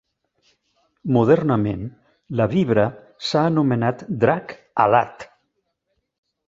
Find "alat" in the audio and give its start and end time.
4.87-5.33